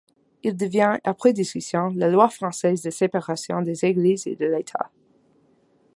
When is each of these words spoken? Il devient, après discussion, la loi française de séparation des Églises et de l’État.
Il 0.41 0.57
devient, 0.57 0.97
après 1.03 1.31
discussion, 1.31 1.89
la 1.95 2.09
loi 2.09 2.27
française 2.27 2.81
de 2.81 2.89
séparation 2.89 3.61
des 3.61 3.85
Églises 3.85 4.25
et 4.25 4.35
de 4.35 4.47
l’État. 4.47 4.89